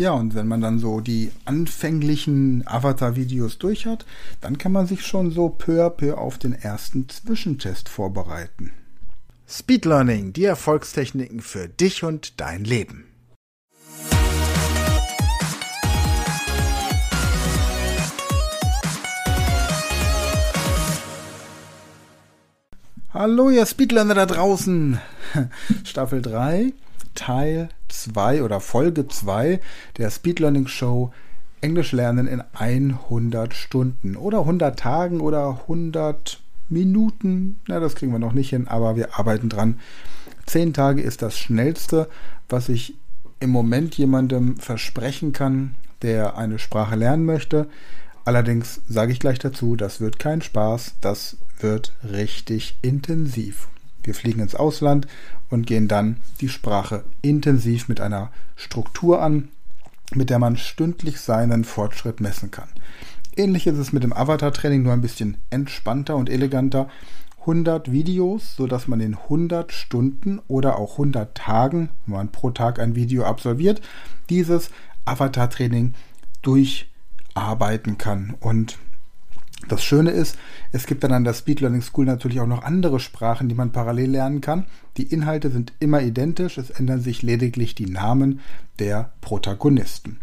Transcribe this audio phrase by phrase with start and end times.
[0.00, 4.06] Ja, und wenn man dann so die anfänglichen Avatar-Videos durch hat,
[4.40, 8.72] dann kann man sich schon so peu à peu auf den ersten Zwischentest vorbereiten.
[9.46, 13.04] Speed Learning, die Erfolgstechniken für dich und dein Leben.
[23.12, 24.98] Hallo, ihr Speedlearner da draußen.
[25.84, 26.72] Staffel 3
[27.14, 29.60] Teil 2 oder Folge 2
[29.98, 31.12] der Speed Learning Show
[31.60, 37.60] Englisch lernen in 100 Stunden oder 100 Tagen oder 100 Minuten.
[37.66, 39.78] Na, das kriegen wir noch nicht hin, aber wir arbeiten dran.
[40.46, 42.08] 10 Tage ist das schnellste,
[42.48, 42.94] was ich
[43.40, 47.68] im Moment jemandem versprechen kann, der eine Sprache lernen möchte.
[48.24, 53.68] Allerdings sage ich gleich dazu, das wird kein Spaß, das wird richtig intensiv.
[54.02, 55.06] Wir fliegen ins Ausland
[55.48, 59.48] und gehen dann die Sprache intensiv mit einer Struktur an,
[60.14, 62.68] mit der man stündlich seinen Fortschritt messen kann.
[63.36, 66.88] Ähnlich ist es mit dem Avatar-Training, nur ein bisschen entspannter und eleganter.
[67.40, 72.78] 100 Videos, sodass man in 100 Stunden oder auch 100 Tagen, wenn man pro Tag
[72.78, 73.80] ein Video absolviert,
[74.28, 74.70] dieses
[75.06, 75.94] Avatar-Training
[76.42, 78.34] durcharbeiten kann.
[78.40, 78.78] Und
[79.68, 80.36] das Schöne ist,
[80.72, 83.72] es gibt dann an der Speed Learning School natürlich auch noch andere Sprachen, die man
[83.72, 84.66] parallel lernen kann.
[84.96, 88.40] Die Inhalte sind immer identisch, es ändern sich lediglich die Namen
[88.78, 90.20] der Protagonisten.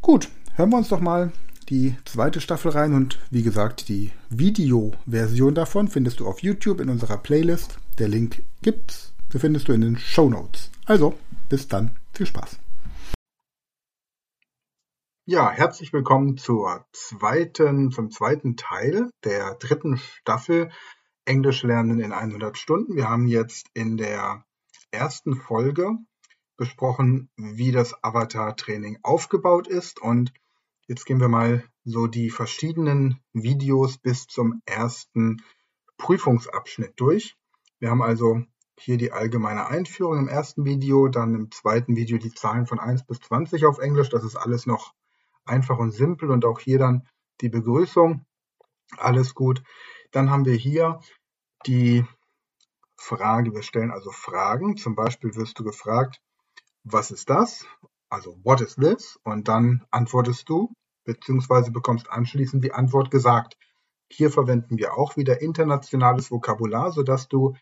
[0.00, 1.32] Gut, hören wir uns doch mal
[1.68, 6.90] die zweite Staffel rein und wie gesagt, die Videoversion davon findest du auf YouTube in
[6.90, 7.78] unserer Playlist.
[7.98, 10.70] Der Link gibt's, den findest du in den Show Notes.
[10.84, 11.14] Also,
[11.48, 12.58] bis dann, viel Spaß.
[15.26, 20.70] Ja, herzlich willkommen zur zweiten, zum zweiten Teil der dritten Staffel
[21.24, 22.94] Englisch lernen in 100 Stunden.
[22.94, 24.44] Wir haben jetzt in der
[24.90, 25.96] ersten Folge
[26.58, 30.30] besprochen, wie das Avatar-Training aufgebaut ist und
[30.88, 35.42] jetzt gehen wir mal so die verschiedenen Videos bis zum ersten
[35.96, 37.34] Prüfungsabschnitt durch.
[37.78, 38.42] Wir haben also
[38.78, 43.06] hier die allgemeine Einführung im ersten Video, dann im zweiten Video die Zahlen von 1
[43.06, 44.10] bis 20 auf Englisch.
[44.10, 44.92] Das ist alles noch
[45.44, 47.06] einfach und simpel und auch hier dann
[47.40, 48.24] die Begrüßung.
[48.96, 49.62] Alles gut.
[50.12, 51.00] Dann haben wir hier
[51.66, 52.04] die
[52.96, 53.52] Frage.
[53.52, 54.76] Wir stellen also Fragen.
[54.76, 56.20] Zum Beispiel wirst du gefragt,
[56.84, 57.66] was ist das?
[58.08, 59.18] Also, what is this?
[59.24, 60.72] Und dann antwortest du,
[61.04, 63.56] beziehungsweise bekommst anschließend die Antwort gesagt.
[64.08, 67.56] Hier verwenden wir auch wieder internationales Vokabular, sodass du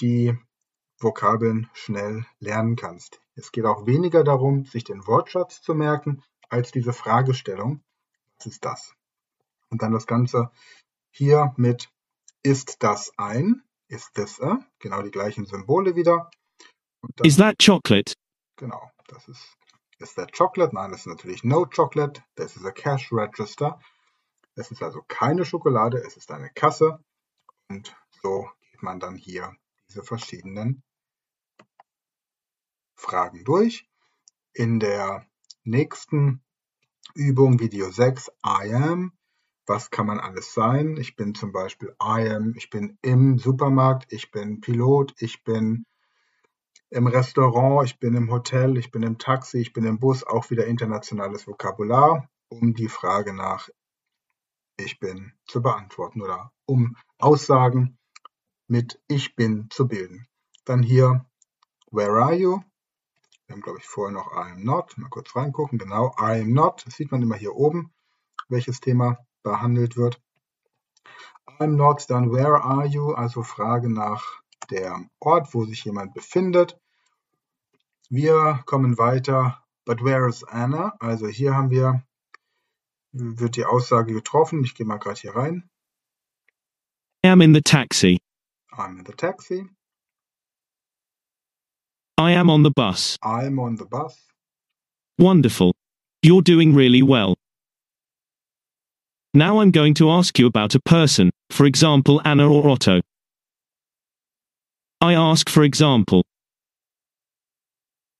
[0.00, 0.38] die
[0.98, 3.20] Vokabeln schnell lernen kannst.
[3.34, 7.82] Es geht auch weniger darum, sich den Wortschatz zu merken, als diese Fragestellung,
[8.38, 8.94] was ist das?
[9.70, 10.50] Und dann das Ganze
[11.10, 11.90] hier mit
[12.42, 16.30] ist das ein, ist this a, genau die gleichen Symbole wieder.
[17.22, 18.14] Is that chocolate?
[18.56, 19.56] Genau, das ist
[19.98, 20.74] is that chocolate?
[20.74, 22.22] Nein, das ist natürlich no chocolate.
[22.34, 23.80] Das ist a cash register.
[24.54, 26.98] Es ist also keine Schokolade, es ist eine Kasse.
[27.68, 29.54] Und so geht man dann hier
[29.88, 30.82] diese verschiedenen
[32.94, 33.88] Fragen durch.
[34.52, 35.26] In der
[35.66, 36.42] nächsten
[37.14, 39.12] Übung Video 6 I am.
[39.66, 40.96] Was kann man alles sein?
[40.96, 45.86] Ich bin zum Beispiel I am, ich bin im Supermarkt, ich bin Pilot, ich bin
[46.90, 50.50] im Restaurant, ich bin im Hotel, ich bin im Taxi, ich bin im Bus, auch
[50.50, 53.68] wieder internationales Vokabular, um die Frage nach
[54.78, 57.98] ich bin zu beantworten oder um Aussagen
[58.68, 60.28] mit ich bin zu bilden.
[60.64, 61.26] Dann hier
[61.90, 62.60] Where are you?
[63.46, 64.98] Wir haben, glaube ich, vorher noch I am not.
[64.98, 65.78] Mal kurz reingucken.
[65.78, 66.84] Genau, I am not.
[66.86, 67.92] Das sieht man immer hier oben,
[68.48, 70.20] welches Thema behandelt wird.
[71.58, 73.12] I'm not, dann where are you?
[73.12, 76.78] Also Frage nach der Ort, wo sich jemand befindet.
[78.10, 79.62] Wir kommen weiter.
[79.84, 80.96] But where is Anna?
[80.98, 82.02] Also hier haben wir,
[83.12, 84.64] wird die Aussage getroffen.
[84.64, 85.70] Ich gehe mal gerade hier rein.
[87.24, 88.18] I am in the taxi.
[88.72, 89.68] I'm in the taxi.
[92.18, 93.18] I am on the bus.
[93.22, 94.18] I'm on the bus.
[95.18, 95.74] Wonderful.
[96.22, 97.36] You're doing really well.
[99.34, 103.02] Now I'm going to ask you about a person, for example Anna or Otto.
[105.02, 106.24] I ask for example.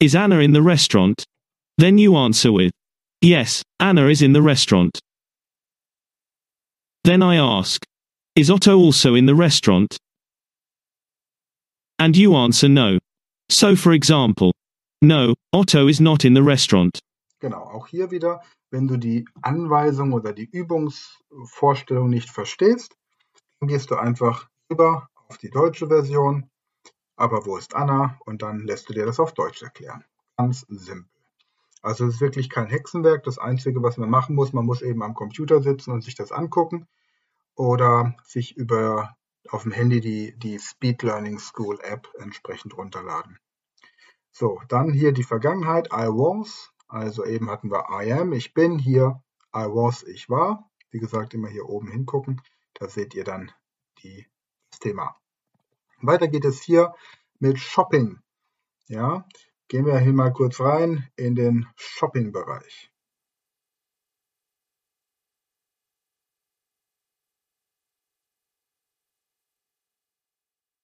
[0.00, 1.26] Is Anna in the restaurant?
[1.76, 2.72] Then you answer with,
[3.20, 4.98] Yes, Anna is in the restaurant.
[7.04, 7.84] Then I ask,
[8.36, 9.98] Is Otto also in the restaurant?
[11.98, 12.98] And you answer no.
[13.52, 14.52] So for example,
[15.04, 17.00] No, Otto is not in the restaurant.
[17.40, 18.40] Genau, auch hier wieder,
[18.70, 22.96] wenn du die Anweisung oder die Übungsvorstellung nicht verstehst,
[23.58, 26.48] dann gehst du einfach über auf die deutsche Version.
[27.16, 28.16] Aber wo ist Anna?
[28.26, 30.04] Und dann lässt du dir das auf Deutsch erklären.
[30.36, 31.10] Ganz simpel.
[31.82, 33.24] Also es ist wirklich kein Hexenwerk.
[33.24, 36.30] Das Einzige, was man machen muss, man muss eben am Computer sitzen und sich das
[36.30, 36.86] angucken
[37.56, 39.16] oder sich über
[39.52, 43.38] auf dem Handy die, die Speed Learning School App entsprechend runterladen.
[44.30, 48.78] So, dann hier die Vergangenheit, I was, also eben hatten wir I am, ich bin,
[48.78, 49.22] hier
[49.54, 50.70] I was, ich war.
[50.90, 52.42] Wie gesagt, immer hier oben hingucken,
[52.74, 53.50] da seht ihr dann
[54.02, 54.26] die,
[54.70, 55.16] das Thema.
[56.00, 56.94] Weiter geht es hier
[57.38, 58.20] mit Shopping.
[58.88, 59.26] Ja,
[59.68, 62.91] gehen wir hier mal kurz rein in den Shopping-Bereich.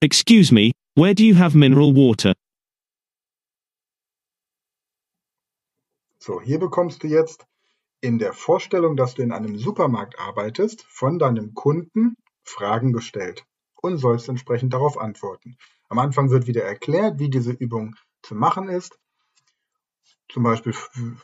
[0.01, 2.33] Excuse me, where do you have mineral water?
[6.21, 7.47] So, hier bekommst du jetzt
[8.01, 12.15] in der Vorstellung, dass du in einem Supermarkt arbeitest, von deinem Kunden
[12.45, 13.45] Fragen gestellt
[13.83, 15.57] und sollst entsprechend darauf antworten.
[15.89, 19.01] Am Anfang wird wieder erklärt, wie diese Übung zu machen ist.
[20.29, 20.75] Zum Beispiel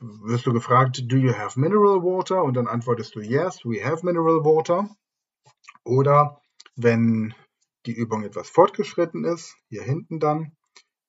[0.00, 2.43] wirst du gefragt, do you have mineral water?
[2.43, 4.88] Und dann antwortest du, yes, we have mineral water.
[5.85, 6.41] Oder
[6.75, 7.35] wenn
[7.86, 10.56] die Übung etwas fortgeschritten ist, hier hinten dann,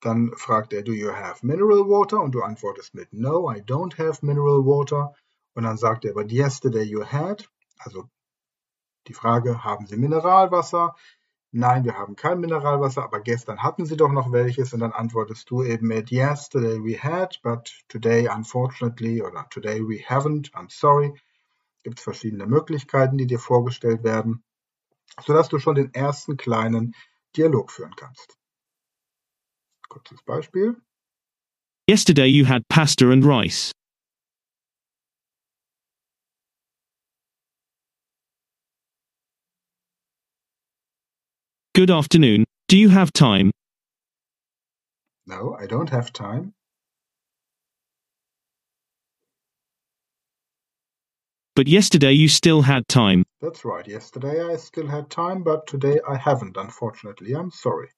[0.02, 2.22] dann fragt er, do you have mineral water?
[2.22, 5.16] Und du antwortest mit, no, I don't have mineral water.
[5.54, 8.10] Und dann sagt er, but yesterday you had, also
[9.08, 10.96] die Frage, haben Sie Mineralwasser?
[11.52, 14.74] Nein, wir haben kein Mineralwasser, aber gestern hatten Sie doch noch welches.
[14.74, 20.04] Und dann antwortest du eben mit Yesterday we had, but today unfortunately oder today we
[20.08, 21.14] haven't, I'm sorry.
[21.84, 24.44] Gibt es verschiedene Möglichkeiten, die dir vorgestellt werden,
[25.22, 26.96] sodass du schon den ersten kleinen
[27.36, 28.38] Dialog führen kannst.
[29.90, 30.76] Kurzes Beispiel.
[31.88, 33.72] Yesterday you had pasta and rice.
[41.76, 42.46] Good afternoon.
[42.70, 43.52] Do you have time?
[45.28, 46.54] No, I don't have time.
[51.56, 53.24] But yesterday you still had time.
[53.40, 53.88] That's right.
[53.88, 57.34] Yesterday I still had time, but today I haven't, unfortunately.
[57.34, 57.90] I'm sorry.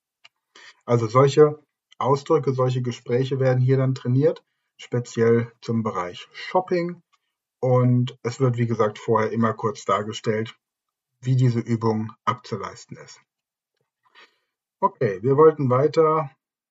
[0.86, 1.58] Also solche
[1.98, 4.44] Ausdrücke, solche Gespräche werden hier dann trainiert,
[4.78, 7.02] speziell zum Bereich Shopping.
[7.60, 10.56] Und es wird, wie gesagt, vorher immer kurz dargestellt,
[11.22, 13.20] wie diese Übung abzuleisten ist.
[14.80, 16.30] Okay, wir wollten weiter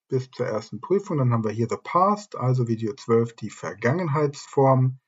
[0.09, 1.19] bis zur ersten Prüfung.
[1.19, 5.01] Dann haben wir hier The Past, also Video 12 die Vergangenheitsform.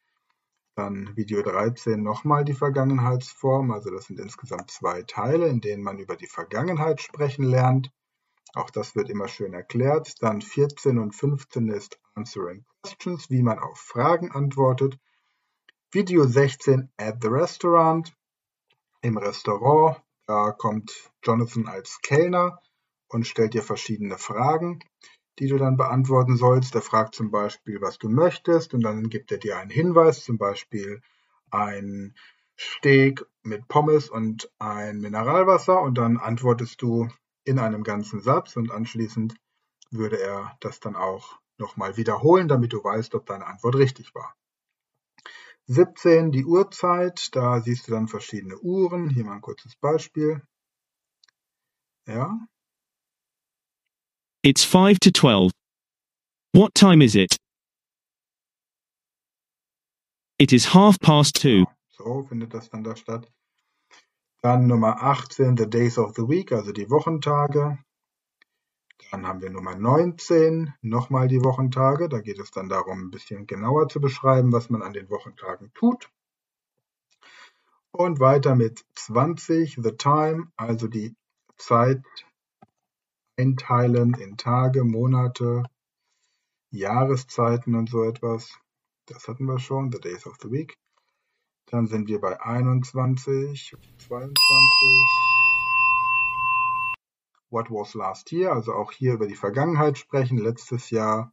[0.79, 3.73] Dann Video 13 nochmal die Vergangenheitsform.
[3.73, 7.91] Also das sind insgesamt zwei Teile, in denen man über die Vergangenheit sprechen lernt.
[8.55, 10.23] Auch das wird immer schön erklärt.
[10.23, 15.01] Dann 14 und 15 ist Answering Questions, wie man auf Fragen antwortet.
[15.91, 18.17] Video 16 At the Restaurant.
[19.03, 22.61] Im Restaurant, da kommt Jonathan als Kellner
[23.09, 24.79] und stellt dir verschiedene Fragen,
[25.39, 26.75] die du dann beantworten sollst.
[26.75, 30.39] Er fragt zum Beispiel, was du möchtest und dann gibt er dir einen Hinweis, zum
[30.39, 31.01] Beispiel
[31.51, 32.15] ein
[32.59, 37.09] Steak mit Pommes und ein Mineralwasser und dann antwortest du
[37.45, 39.35] in einem ganzen Satz und anschließend
[39.91, 44.35] würde er das dann auch nochmal wiederholen, damit du weißt, ob deine Antwort richtig war.
[45.67, 49.11] 17, die Uhrzeit, da siehst du dann verschiedene Uhren.
[49.11, 50.43] Hier mal ein kurzes Beispiel.
[52.07, 52.39] Ja,
[54.45, 55.51] It's 5 to 12.
[56.53, 57.37] What time is it?
[60.39, 61.65] It is half past two.
[61.91, 63.27] So findet das dann da statt.
[64.41, 67.79] Dann Nummer 18, the days of the week, also die Wochentage.
[69.11, 72.09] Dann haben wir Nummer 19, nochmal die Wochentage.
[72.09, 75.73] Da geht es dann darum, ein bisschen genauer zu beschreiben, was man an den Wochentagen
[75.75, 76.09] tut.
[77.91, 81.17] Und weiter mit 20, the time, also die
[81.57, 82.05] Zeit
[83.39, 85.63] einteilen in Tage, Monate,
[86.71, 88.59] Jahreszeiten und so etwas.
[89.07, 90.77] Das hatten wir schon, the days of the week.
[91.67, 94.35] Dann sind wir bei 21, 22.
[97.51, 98.53] What was last year?
[98.53, 101.33] Also auch hier über die Vergangenheit sprechen, letztes Jahr.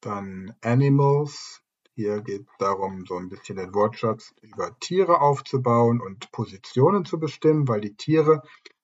[0.00, 1.62] Dann Animals.
[1.94, 7.18] Hier geht es darum, so ein bisschen den Wortschatz über Tiere aufzubauen und Positionen zu
[7.18, 8.42] bestimmen, weil die Tiere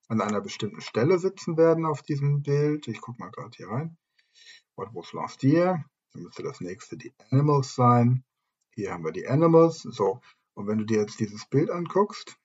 [0.08, 2.88] an einer bestimmten Stelle sitzen werden auf diesem Bild.
[2.88, 3.96] Ich gucke mal gerade hier rein.
[4.76, 5.84] What was last year?
[6.12, 8.24] Dann müsste das nächste die Animals sein.
[8.74, 9.82] Hier haben wir die Animals.
[9.82, 10.20] So,
[10.54, 12.36] und wenn du dir jetzt dieses Bild anguckst,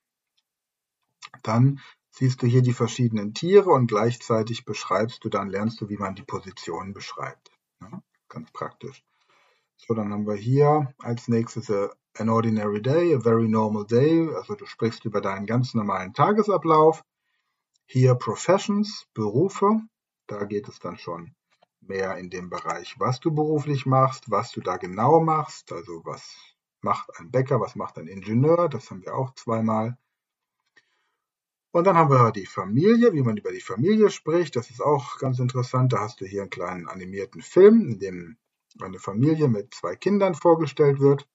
[1.43, 1.79] dann
[2.11, 6.15] siehst du hier die verschiedenen Tiere und gleichzeitig beschreibst du dann, lernst du, wie man
[6.15, 7.51] die Positionen beschreibt.
[7.81, 9.03] Ja, ganz praktisch.
[9.77, 14.29] So, dann haben wir hier als nächstes an ordinary day, a very normal day.
[14.35, 17.03] Also du sprichst über deinen ganz normalen Tagesablauf.
[17.91, 19.81] Hier Professions, Berufe.
[20.27, 21.33] Da geht es dann schon
[21.81, 25.71] mehr in dem Bereich, was du beruflich machst, was du da genau machst.
[25.71, 26.35] Also was
[26.81, 28.69] macht ein Bäcker, was macht ein Ingenieur.
[28.69, 29.97] Das haben wir auch zweimal.
[31.71, 34.55] Und dann haben wir die Familie, wie man über die Familie spricht.
[34.55, 35.91] Das ist auch ganz interessant.
[35.91, 38.37] Da hast du hier einen kleinen animierten Film, in dem
[38.79, 41.27] eine Familie mit zwei Kindern vorgestellt wird.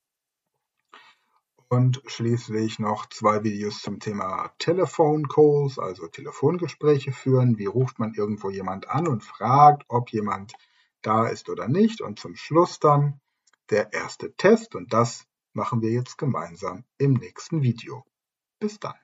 [1.68, 7.58] Und schließlich noch zwei Videos zum Thema Telephone Calls, also Telefongespräche führen.
[7.58, 10.52] Wie ruft man irgendwo jemand an und fragt, ob jemand
[11.02, 12.00] da ist oder nicht.
[12.00, 13.20] Und zum Schluss dann
[13.70, 14.74] der erste Test.
[14.74, 18.04] Und das machen wir jetzt gemeinsam im nächsten Video.
[18.58, 19.03] Bis dann.